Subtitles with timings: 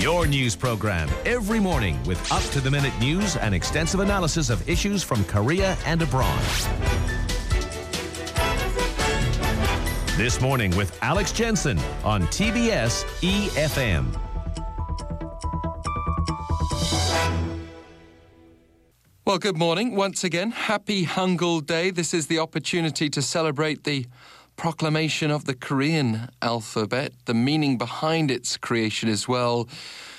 [0.00, 4.66] Your news program every morning with up to the minute news and extensive analysis of
[4.66, 6.40] issues from Korea and abroad.
[10.16, 14.18] This morning with Alex Jensen on TBS EFM.
[19.26, 20.50] Well, good morning once again.
[20.50, 21.90] Happy Hangul Day.
[21.90, 24.06] This is the opportunity to celebrate the
[24.60, 29.66] proclamation of the Korean alphabet, the meaning behind its creation as well,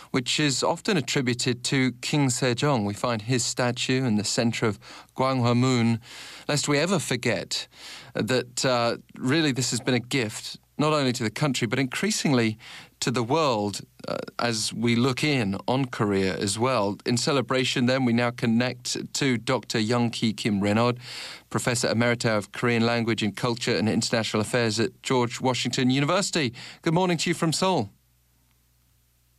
[0.10, 2.84] which is often attributed to King Sejong.
[2.84, 4.80] We find his statue in the center of
[5.16, 6.00] Gwanghwamun,
[6.48, 7.68] lest we ever forget
[8.16, 12.58] that uh, really this has been a gift not only to the country but increasingly
[13.02, 16.98] to the world uh, as we look in on Korea as well.
[17.06, 19.80] In celebration, then, we now connect to Dr.
[19.80, 20.94] Young-Key Kim-Renaud,
[21.50, 26.54] Professor Emerita of Korean Language and Culture and International Affairs at George Washington University.
[26.84, 27.90] Good morning to you from Seoul.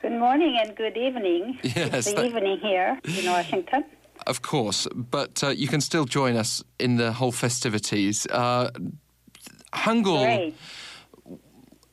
[0.00, 1.58] Good morning and good evening.
[1.62, 3.84] Yes, it's the evening here in Washington.
[4.26, 8.26] Of course, but uh, you can still join us in the whole festivities.
[8.26, 8.70] Uh,
[9.72, 10.24] Hangul.
[10.24, 10.54] Great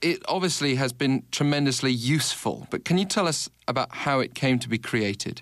[0.01, 4.59] it obviously has been tremendously useful, but can you tell us about how it came
[4.59, 5.41] to be created?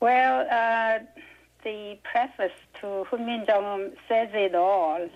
[0.00, 1.04] Well, uh,
[1.64, 5.08] the preface to Hun Jong says it all.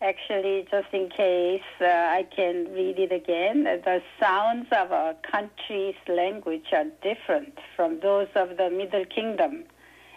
[0.00, 5.94] Actually, just in case uh, I can read it again, the sounds of a country's
[6.08, 9.64] language are different from those of the Middle Kingdom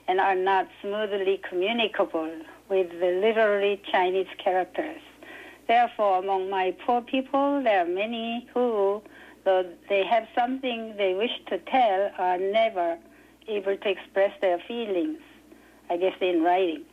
[0.08, 2.32] and are not smoothly communicable
[2.70, 5.02] with the literary Chinese characters.
[5.68, 9.02] Therefore, among my poor people, there are many who,
[9.44, 12.98] though they have something they wish to tell, are never
[13.48, 15.20] able to express their feelings,
[15.90, 16.84] I guess in writing.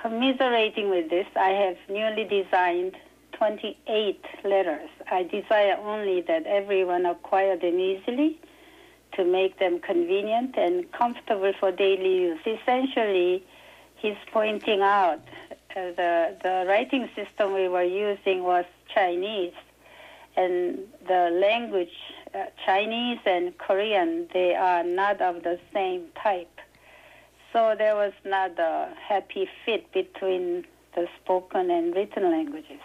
[0.00, 2.96] Commiserating with this, I have newly designed
[3.32, 4.90] 28 letters.
[5.10, 8.40] I desire only that everyone acquire them easily
[9.12, 12.40] to make them convenient and comfortable for daily use.
[12.46, 13.44] Essentially,
[13.96, 15.22] he's pointing out
[15.74, 19.54] uh, the the writing system we were using was Chinese,
[20.36, 21.96] and the language
[22.34, 26.60] uh, Chinese and Korean they are not of the same type.
[27.52, 32.80] So there was not a happy fit between the spoken and written languages.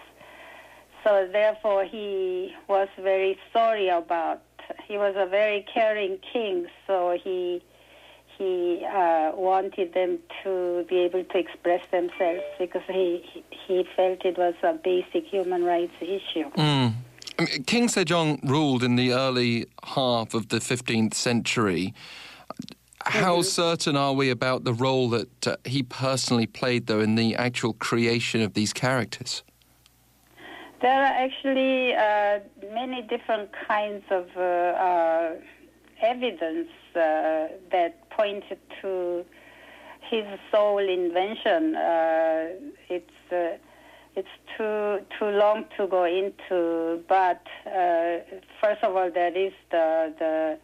[1.03, 4.41] So therefore, he was very sorry about.
[4.87, 7.61] He was a very caring king, so he
[8.41, 14.37] he uh, wanted them to be able to express themselves because he he felt it
[14.37, 16.49] was a basic human rights issue.
[16.57, 16.93] Mm.
[17.37, 21.93] I mean, King Sejong ruled in the early half of the 15th century.
[23.05, 23.43] How mm-hmm.
[23.43, 27.73] certain are we about the role that uh, he personally played, though, in the actual
[27.73, 29.43] creation of these characters?
[30.81, 32.39] There are actually uh,
[32.73, 35.35] many different kinds of uh, uh
[36.01, 39.25] evidence uh, that pointed to
[40.09, 41.75] his sole invention.
[41.75, 42.49] Uh,
[42.89, 43.57] it's uh,
[44.15, 48.17] it's too too long to go into, but uh,
[48.61, 50.57] first of all, there is the the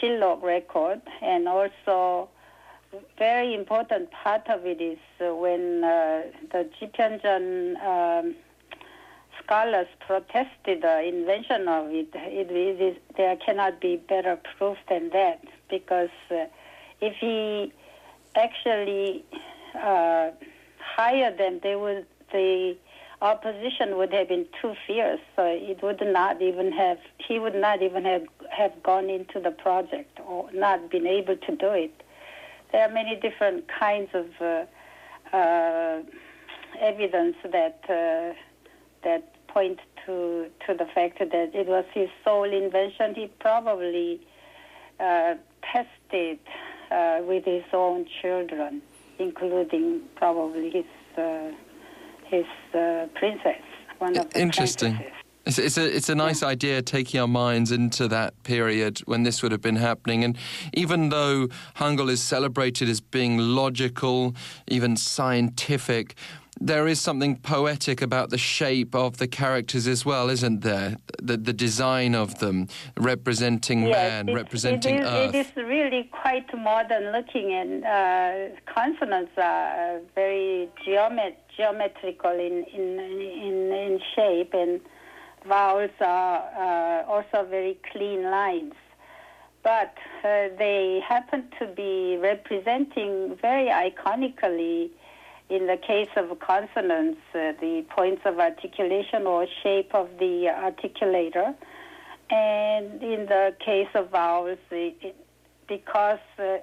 [0.00, 2.28] Sillok record, and also
[3.18, 8.34] very important part of it is when uh, the Jiphyeonjeon um,
[9.42, 12.08] scholars protested the invention of it.
[12.14, 15.40] It, it is, there cannot be better proof than that
[15.72, 16.44] because uh,
[17.00, 17.72] if he
[18.36, 19.24] actually
[19.74, 20.30] uh,
[20.78, 22.76] hired them, they would the
[23.22, 25.20] opposition would have been too fierce.
[25.36, 29.50] So it would not even have he would not even have have gone into the
[29.50, 31.94] project or not been able to do it.
[32.70, 36.02] There are many different kinds of uh, uh,
[36.80, 38.34] evidence that uh,
[39.04, 43.14] that point to to the fact that it was his sole invention.
[43.14, 44.20] He probably
[45.00, 45.34] uh,
[45.72, 46.38] tested
[46.90, 48.82] uh, with his own children,
[49.18, 50.84] including probably his
[51.16, 51.50] uh,
[52.24, 53.62] his uh, princess,
[53.98, 54.94] one of the Interesting.
[54.94, 55.18] Princesses.
[55.44, 56.48] It's, it's, a it's a nice yeah.
[56.48, 60.22] idea taking our minds into that period when this would have been happening.
[60.22, 60.38] And
[60.72, 64.36] even though Hangul is celebrated as being logical,
[64.68, 66.14] even scientific,
[66.66, 70.96] there is something poetic about the shape of the characters as well, isn't there?
[71.20, 75.34] The, the design of them, representing yes, man, it, representing it is, earth.
[75.34, 83.00] It is really quite modern looking, and uh, consonants are very geomet- geometrical in, in,
[83.00, 84.80] in, in shape, and
[85.44, 88.74] vowels are uh, also very clean lines.
[89.64, 94.90] But uh, they happen to be representing very iconically
[95.52, 100.34] in the case of consonants, uh, the points of articulation or shape of the
[100.68, 101.54] articulator,
[102.30, 105.16] And in the case of vowels, it, it,
[105.68, 106.58] because uh,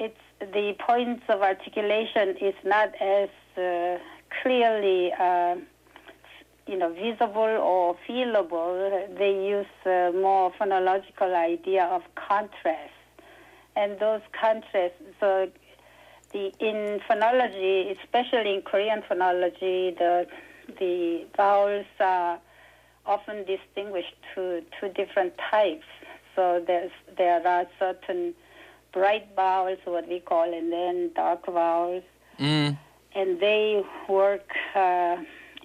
[0.00, 3.98] it's the points of articulation is not as uh,
[4.42, 5.54] clearly, uh,
[6.66, 8.72] you know, visible or feelable.
[9.16, 12.98] They use uh, more phonological idea of contrast,
[13.76, 15.00] and those contrasts.
[15.20, 15.48] So,
[16.32, 20.26] the in phonology, especially in Korean phonology, the
[20.78, 22.38] the vowels are
[23.06, 25.86] often distinguished to two different types.
[26.36, 28.34] So there's there are certain
[28.92, 32.04] bright vowels, what we call, and then dark vowels.
[32.38, 32.78] Mm.
[33.14, 35.16] And they work uh,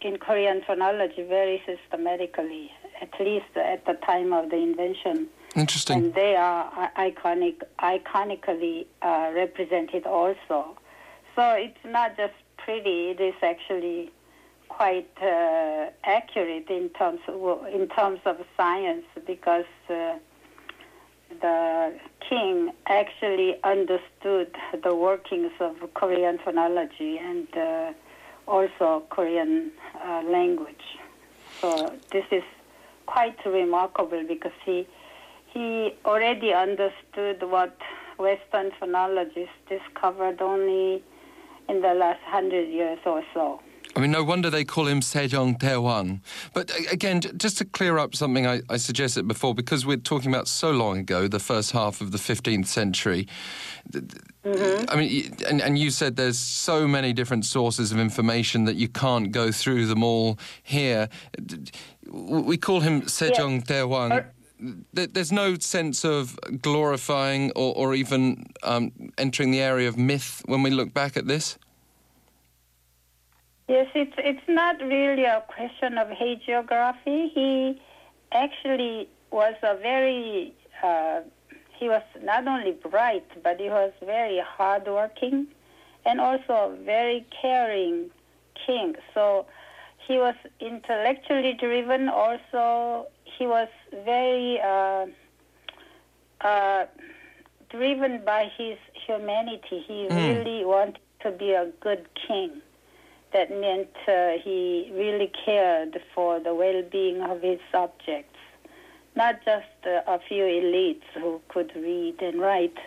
[0.02, 2.72] in Korean phonology very systematically,
[3.02, 5.28] at least at the time of the invention.
[5.56, 5.98] Interesting.
[5.98, 10.78] And they are iconic, iconically uh, represented also.
[11.36, 14.12] So it's not just pretty; it is actually
[14.68, 20.16] quite uh, accurate in terms of, in terms of science because uh,
[21.42, 21.94] the
[22.28, 27.94] king actually understood the workings of Korean phonology and uh,
[28.48, 29.72] also Korean
[30.04, 30.86] uh, language.
[31.62, 32.44] So this is
[33.06, 34.88] quite remarkable because he
[35.54, 37.78] he already understood what
[38.18, 41.04] Western phonologists discovered only
[41.70, 43.60] in the last hundred years or so.
[43.96, 46.22] I mean, no wonder they call him Sejong Daewang.
[46.54, 50.48] But again, just to clear up something I, I, suggested before, because we're talking about
[50.48, 53.28] so long ago, the first half of the 15th century.
[53.92, 54.86] Mm-hmm.
[54.90, 58.88] I mean, and, and, you said there's so many different sources of information that you
[58.88, 61.08] can't go through them all here.
[62.10, 63.68] We call him Sejong yes.
[63.68, 64.26] Daewang.
[64.94, 70.64] There's no sense of glorifying or, or even um, entering the area of myth when
[70.64, 71.58] we look back at this?
[73.68, 77.32] Yes, it's it's not really a question of hagiography.
[77.34, 77.82] He
[78.32, 81.22] actually was a very uh,
[81.80, 85.48] he was not only bright, but he was very hardworking,
[86.06, 88.10] and also a very caring
[88.66, 88.96] king.
[89.14, 89.46] So
[90.08, 92.10] he was intellectually driven.
[92.10, 93.08] Also,
[93.38, 93.68] he was
[94.06, 95.06] very uh,
[96.42, 96.86] uh,
[97.70, 99.84] driven by his humanity.
[99.88, 100.16] He mm.
[100.16, 102.62] really wanted to be a good king
[103.34, 108.38] that meant uh, he really cared for the well-being of his subjects,
[109.16, 112.78] not just uh, a few elites who could read and write,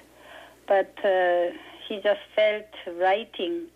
[0.68, 1.46] but uh,
[1.88, 2.66] he just felt
[2.96, 3.66] writing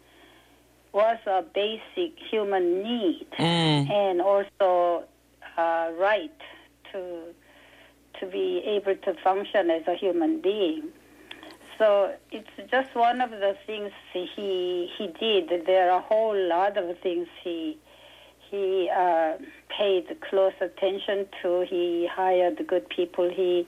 [0.92, 3.90] was a basic human need mm.
[3.90, 5.04] and also
[5.56, 6.40] a right
[6.92, 7.34] to
[8.18, 10.88] to be able to function as a human being.
[11.78, 15.66] So it's just one of the things he he did.
[15.66, 17.78] There are a whole lot of things he
[18.50, 19.36] he uh,
[19.68, 21.64] paid close attention to.
[21.68, 23.30] He hired good people.
[23.30, 23.66] He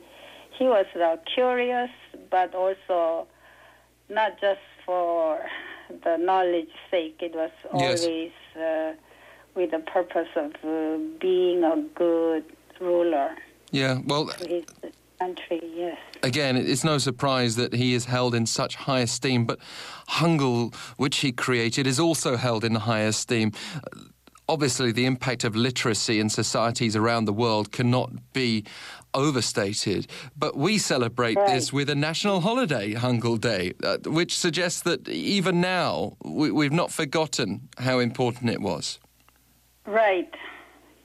[0.58, 1.90] he was uh, curious,
[2.30, 3.26] but also
[4.10, 5.40] not just for
[6.04, 7.16] the knowledge sake.
[7.20, 8.02] It was yes.
[8.02, 8.92] always uh,
[9.54, 12.44] with the purpose of uh, being a good
[12.82, 13.36] ruler.
[13.70, 14.30] Yeah, well,
[15.22, 15.98] country, yes.
[16.22, 19.58] Again, it's no surprise that he is held in such high esteem, but
[20.08, 23.52] Hangul, which he created, is also held in high esteem.
[24.48, 28.64] Obviously, the impact of literacy in societies around the world cannot be
[29.14, 31.48] overstated, but we celebrate right.
[31.48, 36.72] this with a national holiday, Hangul Day, uh, which suggests that even now we, we've
[36.72, 38.98] not forgotten how important it was.
[39.86, 40.34] Right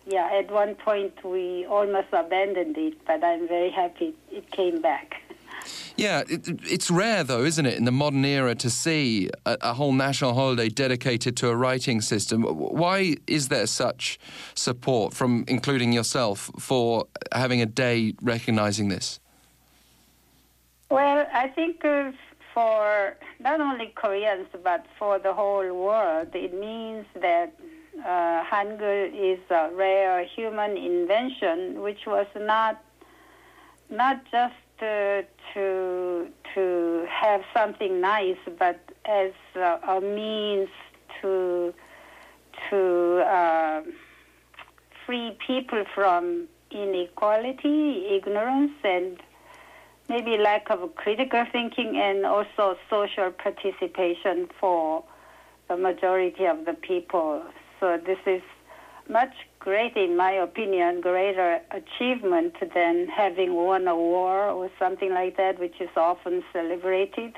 [0.07, 5.21] yeah, at one point we almost abandoned it, but I'm very happy it came back.
[5.97, 9.73] Yeah, it, it's rare though, isn't it, in the modern era to see a, a,
[9.73, 12.43] whole national holiday dedicated to a writing system.
[12.43, 14.19] Why is there such
[14.53, 19.19] support from, including yourself, for having a day recognizing this?
[20.89, 22.11] Well, I think uh,
[22.53, 27.51] for not only Koreans but for the whole world, it means that
[28.05, 32.83] uh, Hangul is a rare human invention, which was not
[33.89, 35.21] not just uh,
[35.53, 40.69] to to have something nice, but as uh, a means
[41.21, 41.73] to
[42.69, 43.81] to uh,
[45.05, 49.19] free people from inequality, ignorance, and
[50.09, 55.03] maybe lack of critical thinking, and also social participation for
[55.67, 57.41] the majority of the people.
[57.79, 58.41] So this is
[59.09, 65.37] much greater, in my opinion, greater achievement than having won a war or something like
[65.37, 67.33] that, which is often celebrated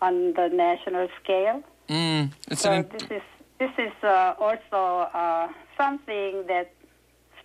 [0.00, 1.62] on the national scale.
[1.88, 3.22] Mm, so this is
[3.58, 6.72] this is uh, also uh, something that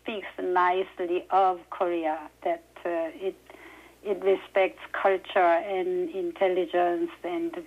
[0.02, 3.36] speaks nicely of Korea, that uh, it
[4.04, 7.64] it respects culture and intelligence and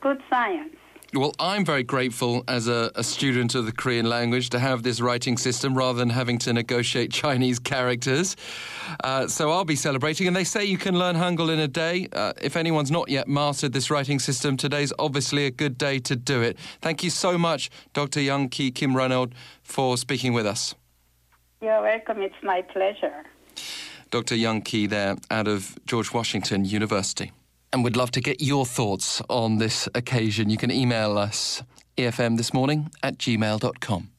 [0.00, 0.76] good science.
[1.12, 5.00] Well, I'm very grateful as a, a, student of the Korean language to have this
[5.00, 8.36] writing system rather than having to negotiate Chinese characters.
[9.02, 10.28] Uh, so I'll be celebrating.
[10.28, 12.06] And they say you can learn Hangul in a day.
[12.12, 16.14] Uh, if anyone's not yet mastered this writing system, today's obviously a good day to
[16.14, 16.56] do it.
[16.80, 18.20] Thank you so much, Dr.
[18.20, 19.30] Young-Key Kim-Renaud,
[19.64, 20.76] for speaking with us.
[21.60, 22.22] You're welcome.
[22.22, 23.24] It's my pleasure.
[24.12, 24.36] Dr.
[24.36, 27.32] Young-Key there out of George Washington University
[27.72, 30.50] and we'd love to get your thoughts on this occasion.
[30.50, 31.62] You can email us
[31.96, 34.09] efm this morning at gmail.com.